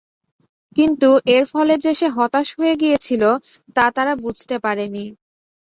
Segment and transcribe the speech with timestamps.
[0.75, 3.23] কিন্তু এর ফলে যে সে হতাশ হয়ে গিয়েছিল,
[3.75, 5.05] তা তারা বুঝতে পারে নি।